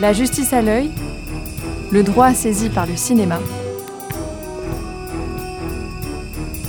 [0.00, 0.90] La justice à l'œil,
[1.92, 3.38] le droit saisi par le cinéma.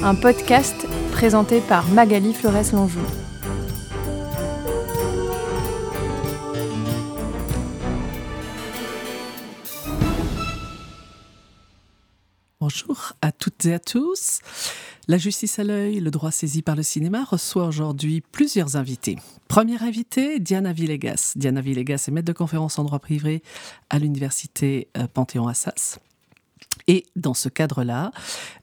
[0.04, 0.76] Un podcast
[1.14, 3.00] présenté par Magali Flores-Longeau.
[12.60, 14.40] Bonjour à toutes et à tous.
[15.12, 19.18] La justice à l'œil, le droit saisi par le cinéma reçoit aujourd'hui plusieurs invités.
[19.50, 21.34] Première invitée, Diana Villegas.
[21.36, 23.44] Diana Villegas est maître de conférence en droit privé
[23.90, 26.00] à l'université euh, Panthéon-Assas.
[26.88, 28.14] Et dans ce cadre-là,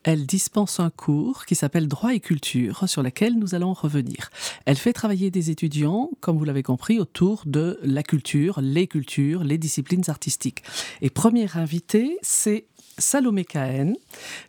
[0.05, 4.30] elle dispense un cours qui s'appelle Droit et culture, sur lequel nous allons revenir.
[4.65, 9.45] Elle fait travailler des étudiants, comme vous l'avez compris, autour de la culture, les cultures,
[9.45, 10.62] les disciplines artistiques.
[11.03, 12.68] Et première invitée, c'est
[12.98, 13.95] Salomé Cahen,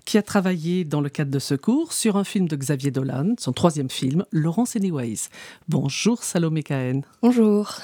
[0.05, 3.35] qui a travaillé dans le cadre de ce cours sur un film de Xavier Dolan,
[3.39, 5.29] son troisième film, Laurence Anyways.
[5.67, 7.03] Bonjour Salomé Cahen.
[7.21, 7.77] Bonjour.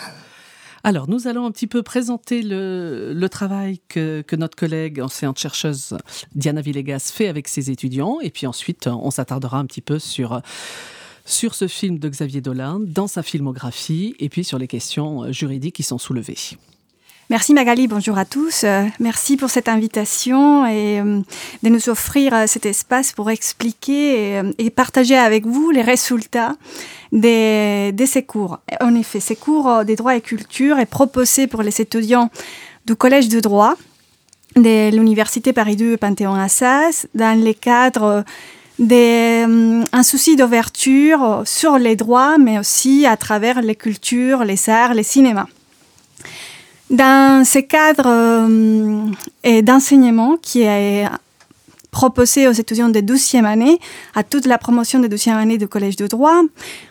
[0.83, 5.97] Alors, nous allons un petit peu présenter le, travail que, notre collègue enseignante chercheuse
[6.35, 10.41] Diana Villegas fait avec ses étudiants, et puis ensuite, on s'attardera un petit peu sur
[11.27, 15.75] sur ce film de Xavier Dolan, dans sa filmographie, et puis sur les questions juridiques
[15.75, 16.37] qui sont soulevées.
[17.31, 18.63] Merci Magali, bonjour à tous.
[18.65, 21.21] Euh, merci pour cette invitation et euh,
[21.63, 26.55] de nous offrir euh, cet espace pour expliquer et, partager avec vous les résultats
[27.11, 28.59] de, ces cours.
[28.79, 32.29] En effet, ces cours des droits et culture est proposé pour les étudiants
[32.85, 33.73] du Collège de droit
[34.55, 38.23] de l'Université Paris 2 Panthéon-Assas dans le cadre
[38.77, 45.03] d'un souci d'ouverture sur les droits, mais aussi à travers les cultures, les arts, les
[45.03, 45.47] cinémas.
[46.89, 51.05] Dans ce cadre euh, d'enseignement qui est
[51.89, 53.79] proposé aux étudiants de 12e année,
[54.13, 56.41] à toute la promotion de 12e année du Collège de droit,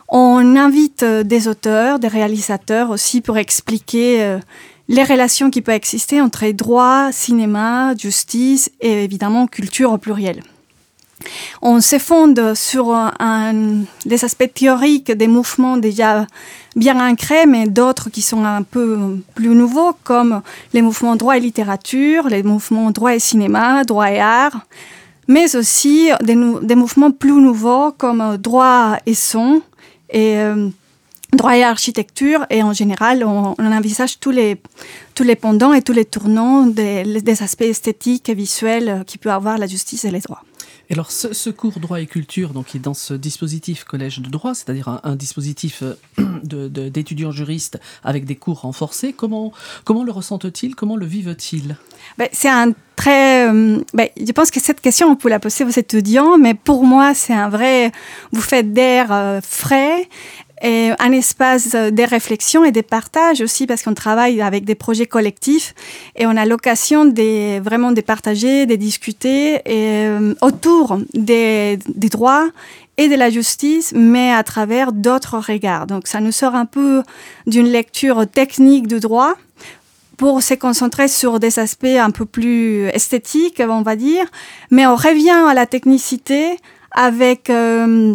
[0.09, 4.39] on invite euh, des auteurs, des réalisateurs aussi pour expliquer euh,
[4.89, 10.43] les relations qui peuvent exister entre droit, cinéma, justice et évidemment culture au pluriel.
[11.63, 12.95] On se fonde sur
[14.05, 16.27] des aspects théoriques des mouvements déjà
[16.77, 20.43] bien ancrés, mais d'autres qui sont un peu plus nouveaux, comme
[20.73, 24.67] les mouvements droit et littérature, les mouvements droit et cinéma, droit et art,
[25.29, 29.63] mais aussi des, mouvements plus nouveaux comme droit et son
[30.11, 30.69] et euh,
[31.33, 32.47] droit et architecture.
[32.51, 34.61] Et en général, on, envisage tous les,
[35.15, 39.31] tous les pendants et tous les tournants des, des aspects esthétiques et visuels qui peut
[39.31, 40.43] avoir la justice et les droits.
[40.91, 44.29] Et alors, ce, cours droit et culture, donc, qui est dans ce dispositif collège de
[44.29, 45.95] droit, c'est-à-dire un, dispositif euh,
[46.91, 49.53] d'étudiants juristes avec des cours renforcés, comment,
[49.85, 50.75] comment le ressentent-ils?
[50.75, 51.77] Comment le vivent-ils?
[52.19, 53.49] Ben, C'est un très.
[53.49, 56.85] Euh, ben, je pense que cette question, on peut la poser aux étudiants, mais pour
[56.85, 57.93] moi, c'est un vrai.
[58.33, 60.09] Vous faites d'air euh, frais
[60.65, 65.05] et un espace de réflexion et de partage aussi parce qu'on travaille avec des projets
[65.05, 65.75] collectifs
[66.17, 72.49] et on a l'occasion de vraiment de partager, de discuter euh, autour des, des, droits
[72.97, 75.87] et de la justice, mais à travers d'autres regards.
[75.87, 77.03] Donc ça nous sort un peu
[77.47, 79.35] d'une lecture technique du droit
[80.17, 84.25] pour se concentrer sur des aspects un peu plus esthétiques, on va dire,
[84.71, 86.57] mais on revient à la technicité
[86.93, 87.51] avec...
[87.51, 88.15] Euh,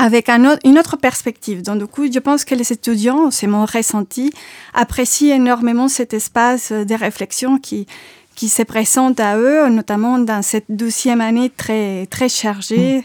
[0.00, 1.60] avec une autre perspective.
[1.62, 4.32] Donc, du coup, je pense que les étudiants, c'est mon ressenti,
[4.72, 7.86] apprécient énormément cet espace de réflexion qui,
[8.34, 13.00] qui se présente à eux, notamment dans cette douzième année très, très chargée.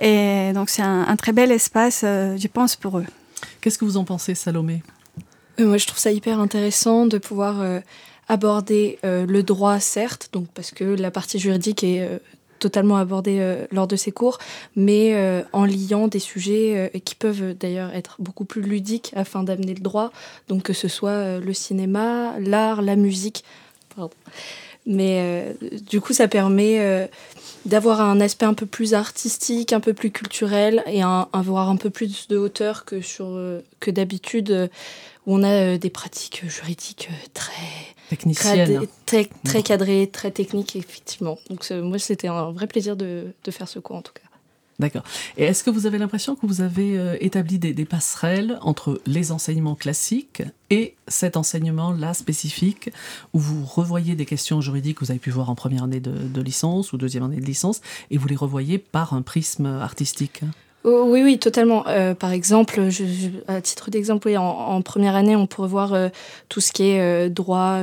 [0.00, 0.04] Mm.
[0.04, 3.06] Et donc, c'est un, très bel espace, euh, je pense, pour eux.
[3.60, 4.82] Qu'est-ce que vous en pensez, Salomé?
[5.60, 7.80] Euh, Moi, je trouve ça hyper intéressant de pouvoir euh,
[8.26, 12.08] aborder le droit, certes, donc parce que la partie juridique est
[12.58, 14.38] totalement abordé euh, lors de ces cours,
[14.76, 19.42] mais euh, en liant des sujets euh, qui peuvent d'ailleurs être beaucoup plus ludiques afin
[19.42, 20.12] d'amener le droit,
[20.48, 23.44] donc que ce soit le cinéma, l'art, la musique.
[24.86, 25.54] Mais
[25.90, 27.10] du coup, ça permet
[27.66, 31.90] d'avoir un aspect un peu plus artistique, un peu plus culturel et avoir un peu
[31.90, 33.38] plus de hauteur que, sur,
[33.80, 34.70] que d'habitude
[35.26, 37.52] où on a des pratiques juridiques très
[38.08, 38.86] Technicienne.
[39.06, 41.38] Très, très cadré, très technique, effectivement.
[41.50, 44.22] Donc moi, c'était un vrai plaisir de, de, faire ce cours, en tout cas.
[44.78, 45.02] D'accord.
[45.36, 49.32] Et est-ce que vous avez l'impression que vous avez euh, établi des, passerelles entre les
[49.32, 52.90] enseignements classiques et cet enseignement-là spécifique,
[53.32, 56.12] où vous revoyez des questions juridiques que vous avez pu voir en première année de,
[56.12, 57.80] de licence ou deuxième année de licence,
[58.12, 60.42] et vous les revoyez par un prisme artistique?
[60.90, 61.86] Oh, oui, oui, totalement.
[61.86, 62.80] Euh, par exemple,
[63.46, 66.08] à titre d'exemple, en, première année, on pourrait voir euh,
[66.48, 67.78] tout ce qui est euh, droit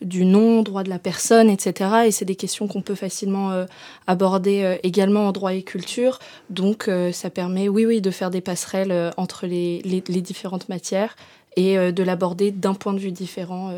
[0.00, 1.90] du nom, droit de la personne, etc.
[2.06, 3.66] Et c'est des questions qu'on peut facilement
[4.08, 6.18] aborder également en droit et culture.
[6.48, 11.16] Donc, ça permet, oui, oui, de faire des passerelles entre les, les, différentes matières
[11.56, 13.72] et de l'aborder d'un point de vue différent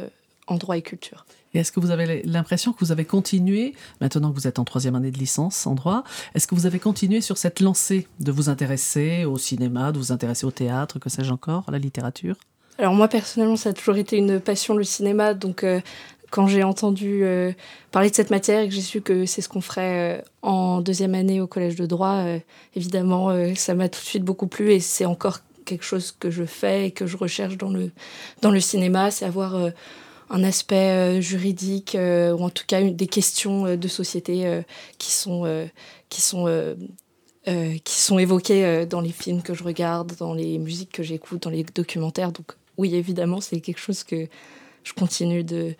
[0.46, 1.26] en droit et culture.
[1.54, 4.64] Et est-ce que vous avez l'impression que vous avez continué, maintenant que vous êtes en
[4.64, 6.02] troisième année de licence en droit,
[6.34, 10.12] est-ce que vous avez continué sur cette lancée de vous intéresser au cinéma, de vous
[10.12, 12.37] intéresser au théâtre, que sais-je encore, à la littérature?
[12.78, 15.81] Alors moi personnellement, ça a toujours été une passion le cinéma, donc euh,
[16.31, 17.52] quand j'ai entendu euh,
[17.90, 20.81] parler de cette matière et que j'ai su que c'est ce qu'on ferait euh, en
[20.81, 22.25] deuxième année au collège de droit,
[22.75, 24.72] évidemment, ça m'a tout de suite beaucoup plu.
[24.72, 27.93] Et c'est encore quelque chose que je fais et que je recherche dans le,
[28.40, 29.70] dans le cinéma, c'est avoir
[30.32, 34.62] un aspect euh, juridique euh, ou en tout cas des questions euh, de société
[34.99, 35.69] qui sont
[36.08, 36.76] qui sont
[37.44, 41.50] qui sont évoquées dans les films que je regarde, dans les musiques que j'écoute, dans
[41.50, 42.32] les documentaires.
[42.32, 44.29] Donc oui, évidemment, c'est quelque chose que
[44.84, 45.75] je continue de,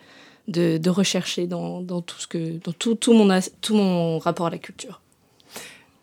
[0.47, 4.49] de, rechercher dans, dans, tout, ce que, dans tout, tout, mon, tout mon rapport à
[4.49, 5.01] la culture.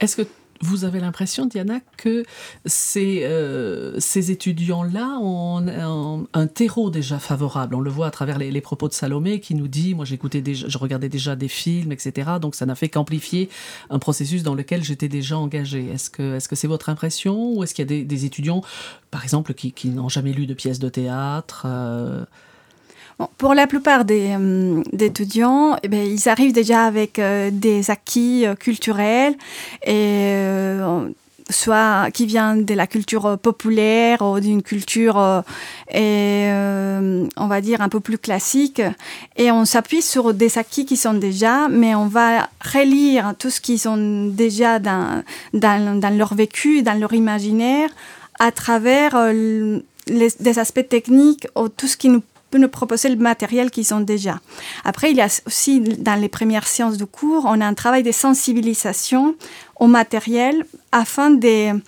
[0.00, 0.26] Est-ce que
[0.62, 2.24] vous avez l'impression, Diana, que
[2.66, 7.74] ces, euh, ces étudiants-là ont un, terreau déjà favorable.
[7.74, 10.68] On le voit à travers les, propos de Salomé qui nous dit, moi j'écoutais déjà,
[10.68, 12.32] je regardais déjà des films, etc.
[12.40, 13.48] Donc ça n'a fait qu'amplifier
[13.88, 15.86] un processus dans lequel j'étais déjà engagée.
[15.86, 18.62] Est-ce que est-ce que c'est votre impression ou est-ce qu'il y a des, étudiants,
[19.10, 22.24] par exemple, qui, qui n'ont jamais lu de pièces de théâtre euh,
[23.38, 28.46] pour la plupart des, euh, étudiants, eh bien, ils arrivent déjà avec euh, des acquis
[28.46, 29.34] euh, culturels
[31.52, 35.16] soit qui viennent de la culture populaire ou d'une culture
[35.92, 38.80] on va dire un peu plus classique.
[39.36, 43.60] Et on s'appuie sur des acquis qui sont déjà mais on va relire tout ce
[43.60, 47.90] qu'ils ont déjà dans, leur vécu dans leur imaginaire
[48.38, 49.16] à travers
[50.06, 54.00] des aspects techniques ou tout ce qui nous peut nous proposer le matériel qu'ils ont
[54.00, 54.40] déjà.
[54.84, 58.02] Après, il y a aussi dans les premières séances de cours, on a un travail
[58.02, 59.34] de sensibilisation
[59.78, 61.80] au matériel afin de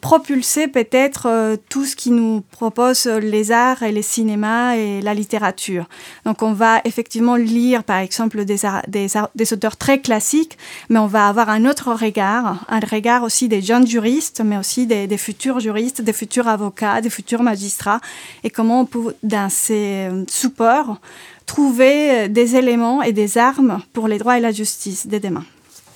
[0.00, 5.14] propulser peut-être euh, tout ce qui nous propose les arts et les cinémas et la
[5.14, 5.88] littérature.
[6.24, 10.58] Donc on va effectivement lire par exemple des, des, auteurs très classiques,
[10.88, 14.86] mais on va avoir un autre regard, un regard aussi des jeunes juristes, mais aussi
[14.86, 18.00] des, des futurs juristes, des futurs avocats, des futurs magistrats,
[18.42, 20.98] et comment on peut, dans ces euh, supports,
[21.46, 25.44] trouver euh, des éléments et des armes pour les droits et la justice dès demain.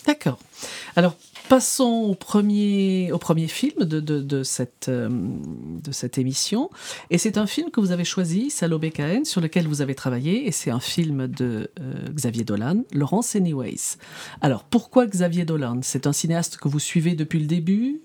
[0.06, 0.38] D'accord.
[0.96, 1.14] Alors,
[1.49, 6.69] Passons au premier, au premier film de, de, cette, euh, de cette émission.
[7.09, 10.47] Et c'est un film que vous avez choisi, Salobé Cahen, sur lequel vous avez travaillé.
[10.47, 13.97] Et c'est un film de euh, Xavier Dolan, Laurence Anyways.
[14.43, 15.81] Alors, pourquoi Xavier Dolan?
[15.83, 18.03] C'est un cinéaste que vous suivez depuis le début?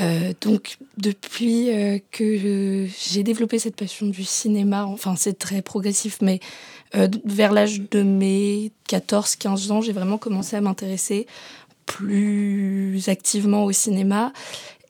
[0.00, 1.68] Euh, donc depuis
[2.12, 6.40] que j'ai développé cette passion du cinéma, enfin c'est très progressif, mais
[6.94, 11.26] vers l'âge de mes 14-15 ans, j'ai vraiment commencé à m'intéresser
[11.86, 14.32] plus activement au cinéma.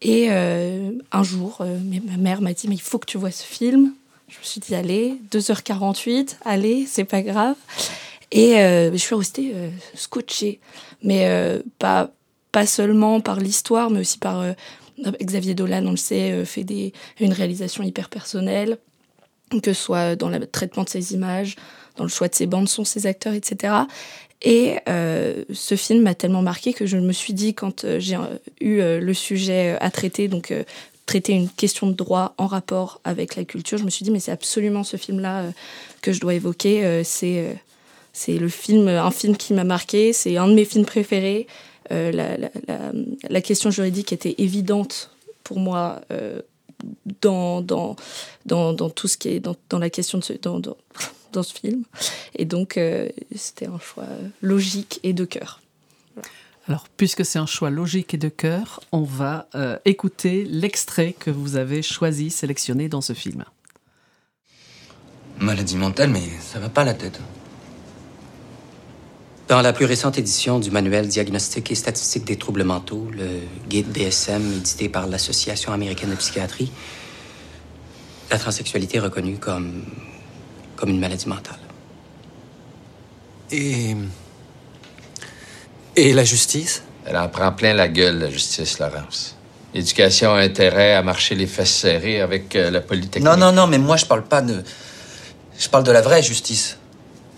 [0.00, 3.31] Et euh, un jour, euh, ma mère m'a dit, mais il faut que tu vois
[3.31, 3.94] ce film.
[4.29, 7.56] Je me suis dit, allez, 2h48, allez, c'est pas grave.
[8.33, 9.55] Et euh, je suis restée
[9.94, 10.61] scotchée.
[11.03, 11.29] Mais
[11.79, 12.11] pas,
[12.50, 14.44] pas seulement par l'histoire, mais aussi par
[15.21, 18.79] Xavier Dolan, on le sait, fait des, une réalisation hyper personnelle,
[19.50, 21.56] que ce soit dans le traitement de ses images,
[21.97, 23.75] dans le choix de ses bandes son, ses acteurs, etc.
[24.43, 28.17] Et euh, ce film m'a tellement marqué que je me suis dit, quand euh, j'ai
[28.17, 30.53] euh, eu le sujet à traiter, donc
[31.06, 34.20] traiter une question de droit en rapport avec la culture, je me suis dit, mais
[34.20, 35.44] c'est absolument ce film-là
[36.01, 37.03] que je dois évoquer.
[37.05, 37.56] c'est
[38.15, 41.46] c'est le film, un film qui m'a marqué, c'est un de mes films préférés.
[41.91, 45.11] La, question juridique était évidente
[45.44, 46.01] pour moi
[47.20, 47.96] dans, dans,
[48.44, 50.34] dans, tout ce qui est dans, la question de ce,
[51.41, 51.84] ce film.
[52.36, 54.05] Et donc, euh, c'était un choix
[54.43, 55.60] logique et de cœur.
[56.69, 61.31] Alors, puisque c'est un choix logique et de cœur, on va euh, écouter l'extrait que
[61.31, 63.44] vous avez choisi, sélectionné dans ce film.
[65.41, 67.19] Maladie mentale, mais ça va pas la tête.
[69.48, 73.91] Dans la plus récente édition du manuel diagnostique et statistique des troubles mentaux, le guide
[73.91, 76.70] DSM édité par l'Association américaine de psychiatrie,
[78.31, 79.84] la transsexualité est reconnue comme
[80.82, 81.60] comme une maladie mentale.
[83.53, 83.94] Et.
[85.94, 86.82] Et la justice?
[87.06, 89.36] Elle en prend plein la gueule, la justice, Laurence.
[89.74, 93.24] L'éducation a intérêt à marcher les fesses serrées avec euh, la Polytechnique.
[93.24, 94.65] Non, non, non, mais moi, je parle pas de.
[95.56, 96.79] Je parle de la vraie justice.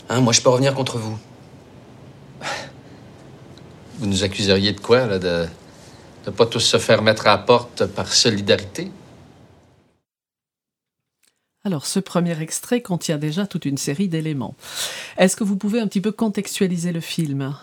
[0.09, 1.19] Hein, moi, je peux revenir contre vous.
[3.99, 5.19] Vous nous accuseriez de quoi, là?
[5.19, 5.47] De
[6.27, 8.91] ne pas tous se faire mettre à la porte par solidarité?
[11.67, 14.55] Alors, ce premier extrait contient déjà toute une série d'éléments.
[15.17, 17.57] Est-ce que vous pouvez un petit peu contextualiser le film?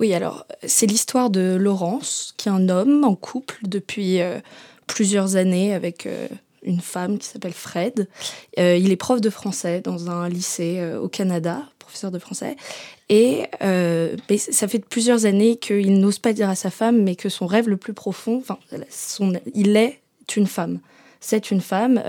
[0.00, 4.38] Oui, alors, c'est l'histoire de Laurence, qui est un homme en couple depuis euh,
[4.86, 6.26] plusieurs années avec euh,
[6.62, 8.08] une femme qui s'appelle Fred.
[8.56, 12.56] il est prof de français dans un lycée au Canada, professeur de français.
[13.10, 13.44] Et
[14.38, 17.68] ça fait plusieurs années qu'il n'ose pas dire à sa femme, mais que son rêve
[17.68, 18.58] le plus profond, enfin,
[19.54, 20.00] il est
[20.36, 20.80] une femme.
[21.20, 22.02] C'est une femme.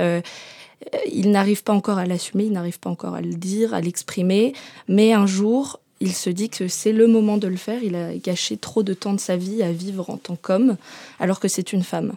[1.12, 4.54] Il n'arrive pas encore à l'assumer, il n'arrive pas encore à le dire, à l'exprimer,
[4.88, 7.84] mais un jour, il se dit que c'est le moment de le faire.
[7.84, 10.78] Il a gâché trop de temps de sa vie à vivre en tant qu'homme,
[11.20, 12.14] alors que c'est une femme.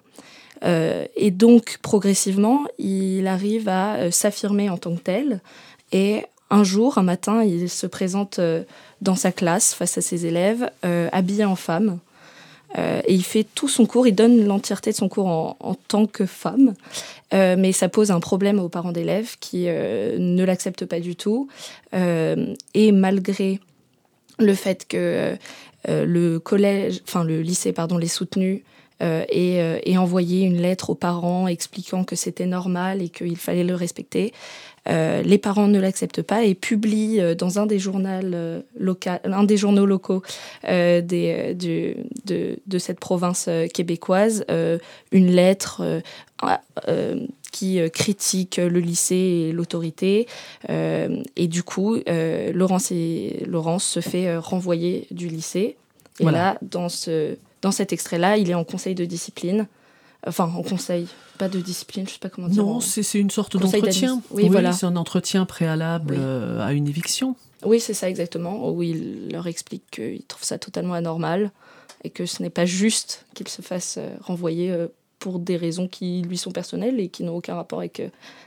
[0.65, 5.41] Euh, et donc, progressivement, il arrive à euh, s'affirmer en tant que tel.
[5.91, 8.63] Et un jour, un matin, il se présente euh,
[9.01, 10.71] dans sa classe face à ses élèves,
[11.11, 11.99] habillé en femme.
[12.77, 16.07] Et il fait tout son cours, il donne l'entièreté de son cours en, en tant
[16.07, 16.75] que femme.
[17.33, 21.49] mais ça pose un problème aux parents d'élèves qui ne l'acceptent pas du tout.
[21.93, 23.61] et malgré
[24.39, 25.37] le fait que
[25.89, 28.63] euh, le collège, enfin le lycée, pardon, les soutenus
[29.03, 33.65] euh, euh, et, envoyer une lettre aux parents expliquant que c'était normal et qu'il fallait
[33.65, 34.33] le respecter.
[34.87, 40.23] Les parents ne l'acceptent pas et publient dans un des, journaux, un des journaux locaux
[40.65, 44.45] des, de, de, cette province québécoise
[45.13, 46.03] une lettre
[47.53, 49.15] qui critique le lycée
[49.49, 50.27] et l'autorité.
[50.69, 51.97] et du coup,
[52.53, 55.77] Laurence, et, Laurence se fait renvoyer du lycée.
[56.21, 59.67] Et là, dans ce dans cet extrait-là, il est en conseil de discipline.
[60.27, 62.63] Enfin, en conseil, pas de discipline, je sais pas comment dire.
[62.63, 64.23] Non, c'est une sorte d'entretien.
[64.31, 64.73] Oui, voilà.
[64.73, 67.35] C'est un entretien préalable euh, à une éviction.
[67.65, 71.51] Oui, c'est ça exactement, où il leur explique qu'il trouve ça totalement anormal
[72.05, 74.89] et que ce n'est pas juste qu'il se fasse euh, renvoyer euh,
[75.19, 78.03] pour des raisons qui lui sont personnelles et qui n'ont aucun rapport avec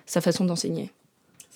[0.05, 0.91] sa façon d'enseigner.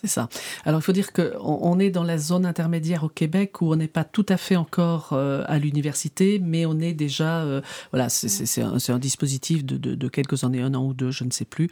[0.01, 0.29] C'est ça.
[0.63, 3.75] Alors il faut dire qu'on on est dans la zone intermédiaire au Québec où on
[3.75, 7.59] n'est pas tout à fait encore euh, à l'université, mais on est déjà, euh,
[7.91, 11.31] voilà, c'est un, dispositif de, de, de, quelques années, un an ou deux, je ne
[11.31, 11.69] sais plus.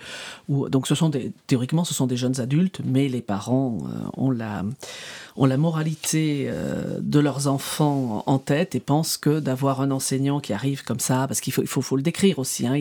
[0.50, 4.10] Où, donc ce sont des, théoriquement, ce sont des jeunes adultes, mais les parents euh,
[4.17, 6.51] ont la moralité
[7.00, 11.27] de leurs enfants en tête et pensent que d'avoir un enseignant qui arrive comme ça,
[11.27, 12.75] parce qu'il faut, le décrire aussi, hein,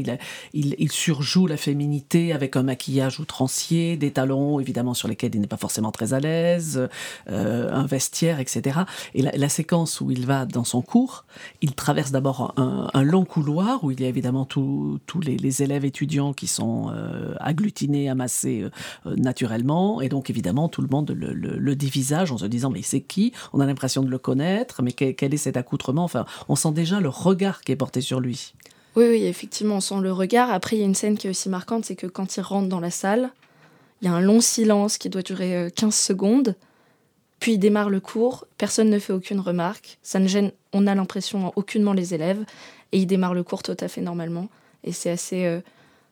[0.55, 5.41] il, il surjoue la féminité avec un maquillage outrancier, des talons évidemment sur lesquels il
[5.41, 6.89] n'est pas forcément très à l'aise,
[7.29, 8.81] euh, un vestiaire, etc.
[9.15, 11.25] Et la, séquence où il va dans son cours,
[11.61, 16.33] il traverse d'abord un, long couloir où il y a évidemment tous les, élèves étudiants
[16.33, 18.67] qui sont euh, agglutinés, amassés
[19.07, 23.03] euh, naturellement, et donc évidemment tout le monde le, divisage en se disant mais c'est
[23.03, 23.33] qui?
[23.53, 26.05] On a l'impression de le connaître, mais quel, quel est cet accoutrement?
[26.05, 28.55] Enfin, on sent déjà le regard qui est porté sur lui.
[28.97, 30.51] Oui, oui, effectivement, on sent le regard.
[30.51, 32.69] Après, il y a une scène qui est aussi marquante, c'est que quand il rentre
[32.69, 33.31] dans la salle,
[34.01, 36.55] il y a un long silence qui doit durer 15 euh, secondes.
[37.41, 41.53] Puis démarre le cours, personne ne fait aucune remarque, ça ne gêne, on a l'impression
[41.55, 42.43] aucunement les élèves,
[42.93, 44.49] et il démarre le cours tout à fait normalement.
[44.85, 45.61] Et c'est assez, euh,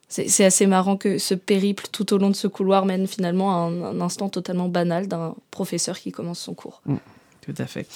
[0.09, 3.69] c'est assez marrant que ce périple tout au long de ce couloir mène finalement à
[3.69, 6.83] un, instant totalement banal d'un professeur qui commence son cours.
[6.85, 6.97] Mm,
[7.41, 7.87] tout à fait.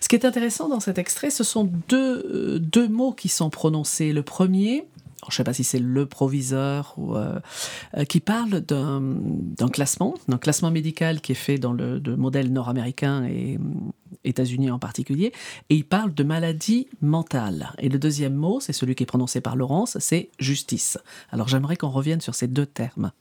[0.00, 3.50] Ce qui est intéressant dans cet extrait, ce sont deux, euh, deux mots qui sont
[3.50, 4.12] prononcés.
[4.12, 4.86] Le premier,
[5.30, 7.38] je ne sais pas si c'est le proviseur euh,
[7.96, 13.24] euh, qui parle d'un classement, d'un classement médical qui est fait dans le, modèle nord-américain
[13.24, 13.58] et euh,
[14.24, 15.32] États-Unis en particulier,
[15.70, 17.72] et il parle de maladie mentale.
[17.78, 20.98] Et le deuxième mot, c'est celui qui est prononcé par Laurence, c'est justice.
[21.30, 23.12] Alors j'aimerais qu'on revienne sur ces deux termes.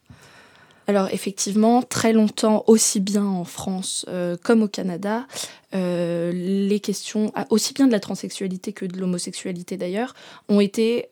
[0.88, 4.06] Alors effectivement, très longtemps, aussi bien en France
[4.44, 5.26] comme au Canada,
[5.74, 10.14] les questions, ah, aussi bien de la transsexualité que de l'homosexualité d'ailleurs,
[10.48, 11.10] ont été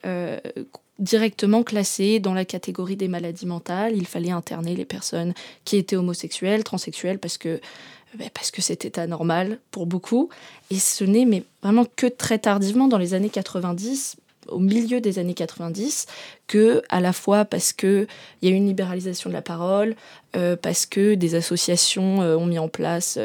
[1.00, 3.96] directement classés dans la catégorie des maladies mentales.
[3.96, 5.34] Il fallait interner les personnes
[5.66, 7.60] qui étaient homosexuelles, transsexuelles, parce que
[8.18, 10.30] ben, parce que c'était anormal pour beaucoup.
[10.70, 15.20] Et ce n'est mais vraiment que très tardivement, dans les années 90, au milieu des
[15.20, 16.06] années 90,
[16.48, 18.08] que à la fois parce que
[18.42, 19.96] il y a eu une libéralisation de la parole,
[20.36, 23.18] euh, parce que des associations euh, ont mis en place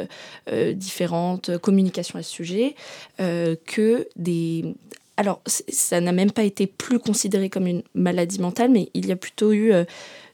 [0.50, 2.74] euh, différentes communications à ce sujet,
[3.18, 4.74] que des
[5.18, 9.12] alors ça n'a même pas été plus considéré comme une maladie mentale, mais il y
[9.12, 9.84] a plutôt eu euh,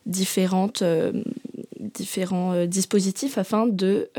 [0.05, 1.23] différentes, euh,
[1.79, 4.09] différents euh, dispositifs afin de,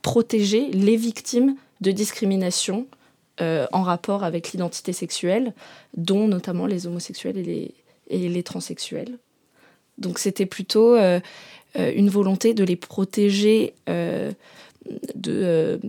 [0.00, 2.86] protéger les victimes de discrimination
[3.40, 5.52] en rapport avec l'identité sexuelle,
[5.96, 7.42] dont notamment les homosexuels et
[8.08, 9.18] les, et transsexuels.
[9.98, 10.96] Donc c'était plutôt
[11.74, 14.30] une volonté de les protéger de,
[15.16, 15.80] de,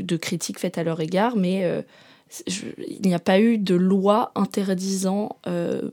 [0.00, 1.84] de, critiques faites à leur égard, mais
[2.46, 5.90] il n'y a pas eu de loi interdisant, euh,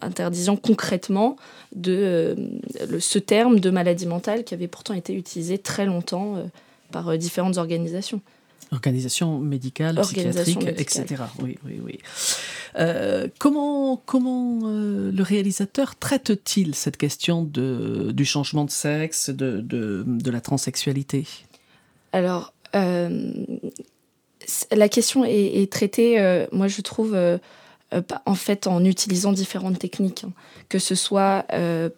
[0.00, 1.36] interdisant concrètement
[1.74, 6.44] de, euh, ce terme de maladie mentale qui avait pourtant été utilisé très longtemps euh,
[6.92, 8.20] par différentes organisations.
[8.72, 11.24] Organisation médicale, psychiatrique, etc.
[11.42, 11.98] Oui, oui, oui.
[13.40, 20.30] Comment comment le réalisateur traite-t-il cette question de, du changement de sexe, de, de, de
[20.30, 21.26] la transsexualité?
[22.12, 22.52] Alors,
[24.72, 27.38] la question est, est traitée, euh, moi je trouve, euh,
[27.94, 30.32] euh, en fait, en utilisant différentes techniques, hein.
[30.68, 31.44] que ce soit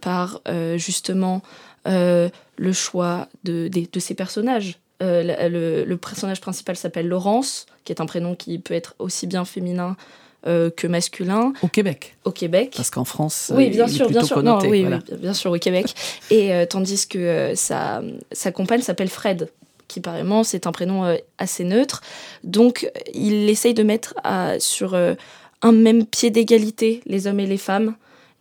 [0.01, 0.41] par
[0.77, 1.43] justement
[1.85, 4.79] le choix de, de, de ces personnages.
[5.01, 9.45] Le, le, personnage principal s'appelle Laurence, qui est un prénom qui peut être aussi bien
[9.45, 9.97] féminin
[10.45, 11.53] que masculin.
[11.63, 12.17] Au Québec.
[12.25, 12.75] Au Québec.
[12.77, 14.37] Parce qu'en France, oui, bien sûr, bien sûr.
[14.37, 15.01] Connoté, non, oui, voilà.
[15.11, 15.93] oui, bien sûr, au Québec.
[16.31, 19.51] Et tandis que sa, sa compagne s'appelle Fred,
[19.93, 22.01] qui apparemment c'est un prénom euh, assez neutre.
[22.45, 25.15] Donc il essaye de mettre à, sur euh,
[25.61, 27.95] un même pied d'égalité les hommes et les femmes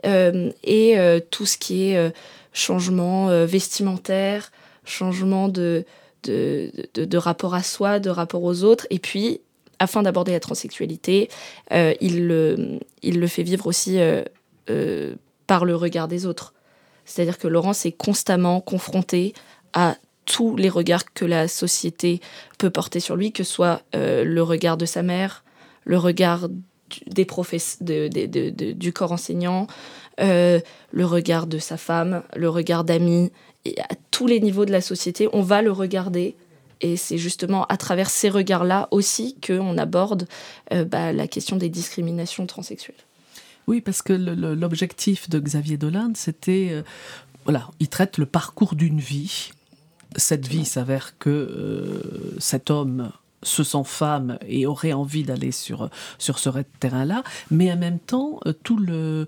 [0.06, 0.96] euh, et
[1.30, 2.14] tout ce qui est
[2.54, 4.52] changement vestimentaire,
[4.86, 5.86] changement de
[6.24, 9.42] de, de, rapport à soi, de rapport aux autres, et puis
[9.80, 11.30] afin d'aborder la transsexualité,
[11.72, 14.00] il, le, il le fait vivre aussi
[15.48, 16.54] par le regard des autres.
[17.06, 19.34] C'est-à-dire que Laurence est constamment confronté
[19.74, 19.96] à
[20.32, 22.22] tous les regards que la société
[22.58, 25.44] peut porter sur lui, que ce soit euh, le regard de sa mère,
[25.84, 29.68] le regard du, des du corps enseignant,
[30.22, 30.62] euh,
[30.92, 33.30] le regard de sa femme, le regard d'amis,
[33.66, 36.36] et à tous les niveaux de la société, on va le regarder
[36.80, 40.30] et c'est justement à travers ces regards-là aussi qu'on aborde
[40.72, 42.96] euh, bah, la question des discriminations transsexuelles.
[43.68, 46.84] Oui, parce que l'objectif de Xavier Dolan, c'était,
[47.44, 49.52] voilà, il traite le parcours d'une vie.
[50.16, 53.12] Cette vie s'avère que euh, cet homme
[53.44, 56.50] se sent femme et aurait envie d'aller sur, sur ce
[56.80, 59.28] terrain-là, mais en même temps, euh, tout le,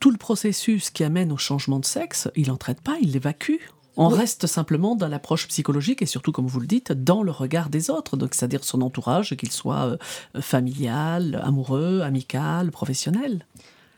[0.00, 3.60] tout le processus qui amène au changement de sexe, il n'en traite pas, il l'évacue.
[3.98, 4.18] On oui.
[4.18, 7.88] reste simplement dans l'approche psychologique et surtout, comme vous le dites, dans le regard des
[7.88, 13.46] autres, donc c'est-à-dire son entourage, qu'il soit euh, familial, amoureux, amical, professionnel.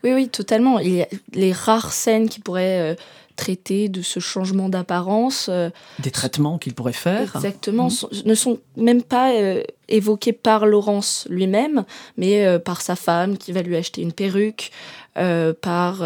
[0.03, 0.79] Oui, oui, totalement.
[0.79, 2.95] Il y a les rares scènes qui pourraient
[3.39, 5.47] traiter de ce changement d'apparence.
[5.49, 7.33] Euh, Des traitements qu'il pourrait faire.
[7.35, 7.89] Exactement, mmh.
[7.89, 11.85] sont, ne sont même pas euh, évoqués par Laurence lui-même,
[12.17, 14.71] mais euh, par sa femme qui va lui acheter une perruque,
[15.17, 16.03] euh, par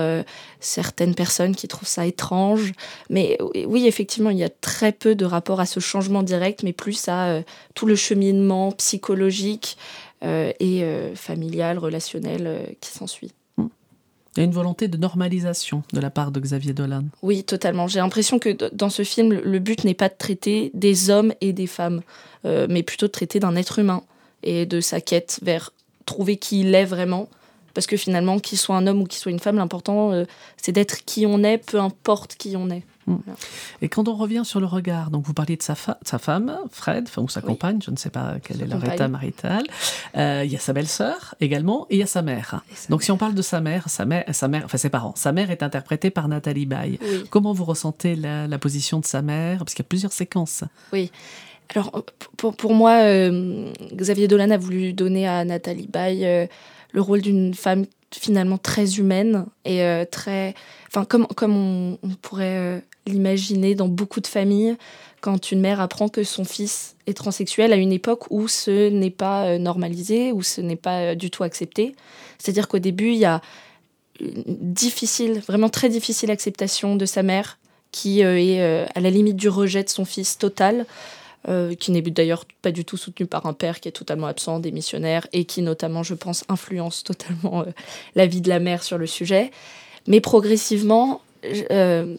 [0.60, 2.72] certaines personnes qui trouvent ça étrange.
[3.10, 6.74] Mais oui, effectivement, il y a très peu de rapport à ce changement direct, mais
[6.74, 7.42] plus à
[7.74, 9.78] tout le cheminement psychologique
[10.24, 10.84] et
[11.16, 13.34] familial, relationnel qui s'ensuit.
[14.36, 17.04] Il y a une volonté de normalisation de la part de Xavier Dolan.
[17.22, 17.88] Oui, totalement.
[17.88, 21.54] J'ai l'impression que dans ce film, le but n'est pas de traiter des hommes et
[21.54, 22.02] des femmes,
[22.46, 24.02] euh, mais plutôt de traiter d'un être humain
[24.42, 25.72] et de sa quête vers
[26.06, 27.30] trouver qui il est vraiment.
[27.74, 30.26] Parce que finalement, qu'il soit un homme ou qu'il soit une femme, l'important, euh,
[30.58, 32.84] c'est d'être qui on est, peu importe qui on est.
[33.08, 33.18] Mmh.
[33.82, 36.58] Et quand on revient sur le regard, donc vous parliez de sa, fa sa femme,
[36.72, 37.48] Fred, ou sa oui.
[37.48, 39.64] compagne, je ne sais pas quel sa est leur état marital.
[40.16, 42.62] Euh, il y a sa belle-sœur également, et il y a sa mère.
[42.74, 43.06] Sa donc mère.
[43.06, 45.52] si on parle de sa mère, sa mère, sa mère, enfin ses parents, sa mère
[45.52, 47.00] est interprétée par Nathalie Baye.
[47.02, 47.24] Oui.
[47.30, 49.60] Comment vous ressentez la, la, position de sa mère?
[49.60, 50.64] Parce qu'il y a plusieurs séquences.
[50.94, 51.12] Oui.
[51.76, 52.04] Alors
[52.38, 56.46] pour, pour moi, euh, Xavier Dolan a voulu donner à Nathalie Baye euh,
[56.94, 57.86] le rôle d'une femme
[58.20, 60.54] finalement très humaine et euh, très,
[60.88, 64.78] enfin comme comme on, pourrait euh, l'imaginer dans beaucoup de familles
[65.22, 69.10] quand une mère apprend que son fils est transsexuel à une époque où ce n'est
[69.10, 71.96] pas euh, normalisé, où ce n'est pas du tout accepté.
[72.38, 73.42] C'est-à-dire qu'au début il y a
[74.20, 77.58] une difficile, vraiment très difficile acceptation de sa mère
[77.92, 78.60] qui est
[78.96, 80.88] à la limite du rejet de son fils total.
[81.50, 84.60] Euh, qui n'est d'ailleurs pas du tout soutenu par un père qui est totalement absent,
[84.60, 87.72] démissionnaire, et qui notamment, je pense, influence totalement euh,
[88.16, 89.52] la vie de la mère sur le sujet.
[90.08, 92.16] Mais progressivement, euh,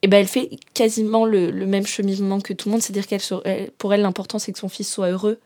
[0.00, 3.92] eh ben, elle fait quasiment le, même cheminement que tout le monde, c'est-à-dire qu'elle, pour
[3.92, 5.38] elle, l'important c'est que son fils soit heureux.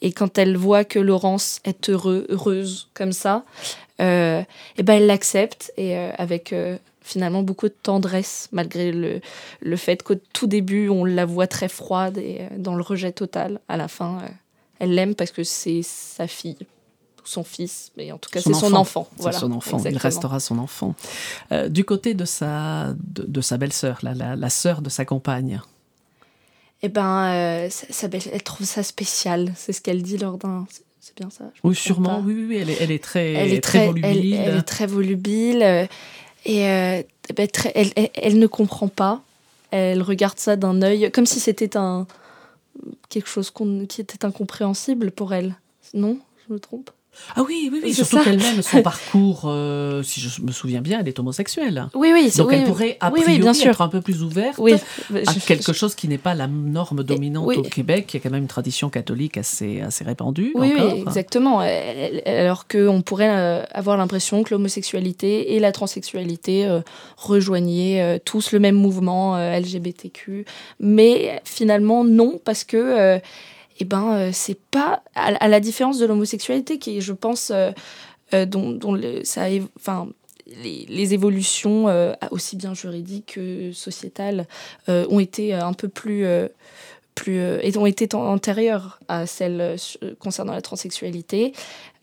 [0.00, 3.44] Et quand elle voit que Laurence est heureuse comme ça,
[3.98, 4.02] eh
[4.82, 6.54] ben, elle l'accepte et avec
[7.04, 9.20] finalement beaucoup de tendresse, malgré le,
[9.60, 13.60] le fait qu'au tout début, on la voit très froide et dans le rejet total.
[13.68, 14.28] À la fin, euh,
[14.80, 16.66] elle l'aime parce que c'est sa fille,
[17.22, 19.06] son fils, mais en tout cas, c'est son enfant.
[19.16, 20.00] C'est voilà, son enfant, exactement.
[20.00, 20.94] il restera son enfant.
[21.52, 25.04] Euh, du côté de sa, de, de sa belle-sœur, la, la, la sœur de sa
[25.04, 25.60] compagne
[26.82, 27.70] eh ben, euh,
[28.30, 30.66] elle trouve ça spécial, c'est ce qu'elle dit lors d'un
[31.00, 33.78] c'est bien ça Oui, sûrement, oui, oui, elle est, elle est très, elle est très,
[33.78, 34.34] très volubile.
[34.34, 35.88] Elle, elle, est très volubile.
[36.44, 37.02] Et euh,
[37.52, 37.72] très,
[38.14, 39.22] elle, ne comprend pas.
[39.70, 42.06] Elle regarde ça d'un œil comme si c'était un
[43.08, 45.54] quelque chose qu qui était incompréhensible pour elle.
[45.94, 46.90] Non, je me trompe?
[47.36, 47.94] Ah oui, oui, oui.
[47.94, 51.88] Surtout qu'elle-même, son parcours, euh, si je me souviens bien, elle est homosexuelle.
[51.94, 52.30] Oui, oui.
[52.30, 53.70] c'est- Donc oui, elle pourrait, a oui, priori, bien sûr.
[53.70, 54.74] être un peu plus ouverte Oui.
[54.74, 58.12] à Je- quelque chose qui n'est pas la norme dominante au Québec.
[58.12, 60.52] Il y a quand même une tradition catholique assez, assez répandue.
[60.54, 60.92] Oui, encore.
[60.94, 61.60] oui, exactement.
[62.26, 66.80] Alors qu'on pourrait euh, avoir l'impression que l'homosexualité et la transsexualité euh,
[67.16, 70.44] rejoignaient euh, tous le même mouvement LGBTQ.
[70.80, 73.18] Mais finalement, non, parce que
[73.78, 75.02] eh ben, euh, c'est pas.
[75.14, 77.70] À, la différence de l'homosexualité, qui je pense, euh,
[78.32, 79.46] euh, dont, dont ça.
[79.76, 80.08] Enfin,
[80.62, 81.86] les, les évolutions,
[82.30, 84.46] aussi bien juridiques que sociétales,
[84.88, 86.26] ont été un peu plus.
[87.14, 91.52] Plus, euh, et ont été an- antérieures à celles euh, su- concernant la transsexualité,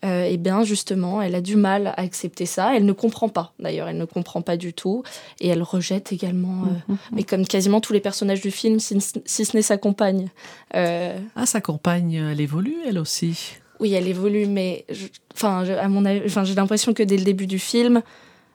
[0.04, 2.74] euh, et bien justement, elle a du mal à accepter ça.
[2.74, 5.02] Elle ne comprend pas, d'ailleurs, elle ne comprend pas du tout,
[5.40, 9.44] et elle rejette également, euh, mais comme quasiment tous les personnages du film, si, si
[9.44, 10.28] ce n'est sa compagne.
[10.74, 13.54] Euh, Ah, sa compagne, elle évolue, elle aussi.
[13.80, 17.16] oui, elle évolue, mais je- enfin, je- à mon avis, enfin, j'ai l'impression que dès
[17.16, 18.00] le début du film,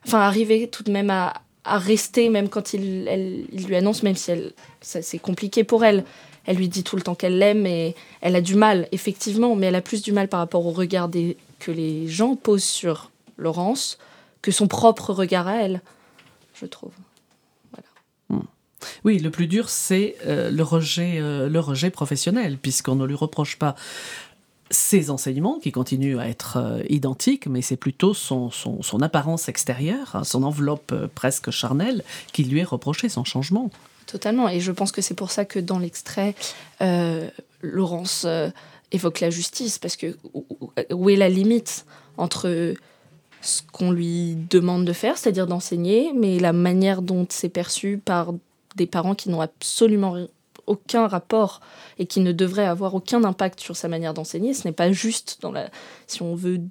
[0.05, 1.33] enfin, arriver tout de même à,
[1.65, 4.31] à rester, même quand il, elle- il lui annonce, même si
[4.81, 6.03] c'est compliqué pour elle.
[6.47, 9.67] Elle lui dit tout le temps qu'elle l'aime et elle a du mal, effectivement, mais
[9.67, 11.09] elle a plus du mal par rapport au regard
[11.59, 13.99] que les gens posent sur Laurence
[14.41, 15.81] que son propre regard à elle,
[16.55, 16.93] je trouve.
[19.03, 23.15] Oui, le plus dur, c'est euh, le, rejet, euh, le rejet professionnel, puisqu'on ne lui
[23.15, 23.75] reproche pas
[24.69, 29.49] ses enseignements, qui continuent à être euh, identiques, mais c'est plutôt son, son, son apparence
[29.49, 33.71] extérieure, hein, son enveloppe presque charnelle, qui lui est reprochée, son changement.
[34.07, 34.49] Totalement.
[34.49, 36.33] Et je pense que c'est pour ça que dans l'extrait,
[36.81, 37.29] euh,
[37.61, 38.49] Laurence euh,
[38.91, 41.85] évoque la justice, parce que où- est la limite
[42.17, 42.73] entre
[43.41, 48.33] ce qu'on lui demande de faire, c'est-à-dire d'enseigner, mais la manière dont c'est perçu par
[48.75, 50.15] des parents qui n'ont absolument
[50.65, 51.61] aucun rapport
[51.99, 54.53] et qui ne devraient avoir aucun impact sur sa manière d'enseigner.
[54.53, 55.69] Ce n'est pas juste dans la...
[56.07, 56.61] Si on veut...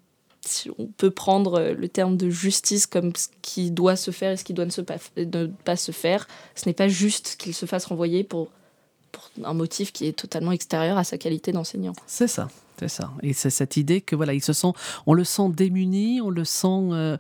[0.47, 4.33] Si on peut prendre euh, le terme de justice comme ce qui doit se faire
[4.33, 7.37] et ce qui doit ne, se pas, ne pas se faire, ce n'est pas juste
[7.39, 8.49] qu'il se fasse renvoyer pour,
[9.13, 11.95] pour un motif qui est totalement extérieur à sa qualité d'enseignant.
[12.07, 13.13] C'est ça, c'est ça.
[13.23, 14.73] Et c'est cette idée que voilà, il se sent,
[15.07, 17.17] on le sent démuni, on le sent, euh,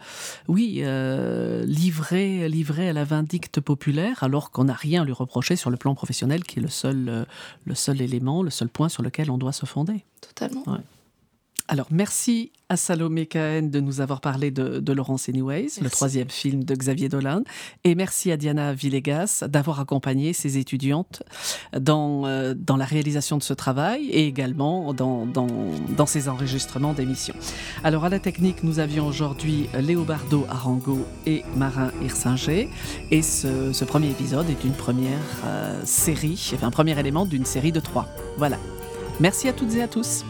[0.48, 5.56] oui, euh, livré, livré à la vindicte populaire, alors qu'on n'a rien à lui reprocher
[5.56, 7.24] sur le plan professionnel, qui est le seul, euh,
[7.64, 10.04] le seul élément, le seul point sur lequel on doit se fonder.
[10.20, 10.64] Totalement.
[11.68, 16.30] Alors, merci à Salomé Cahen de nous avoir parlé de, de Laurence Anyways, le troisième
[16.30, 17.42] film de Xavier Dolan.
[17.82, 21.24] Et merci à Diana Villegas d'avoir accompagné ses étudiantes
[21.76, 25.48] dans, euh, dans la réalisation de ce travail et également dans, dans,
[25.96, 27.34] dans ses enregistrements d'émissions.
[27.82, 32.68] Alors, à la technique, nous avions aujourd'hui Léobardo Arango et Marin Hirsinger.
[33.10, 37.44] Et ce, ce premier épisode est une première euh, série, enfin, un premier élément d'une
[37.44, 38.06] série de trois.
[38.38, 38.58] Voilà.
[39.18, 40.24] Merci à toutes et à tous.